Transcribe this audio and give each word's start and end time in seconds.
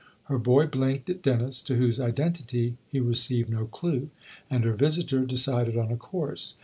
Her 0.23 0.39
boy 0.39 0.65
blinked 0.65 1.11
at 1.11 1.21
Dennis, 1.21 1.61
to 1.61 1.75
whose 1.75 1.99
identity 1.99 2.75
he 2.87 2.99
received 2.99 3.51
no 3.51 3.67
clue; 3.67 4.09
and 4.49 4.63
her 4.63 4.73
visitor 4.73 5.25
decided 5.27 5.77
on 5.77 5.91
a 5.91 5.95
course. 5.95 6.55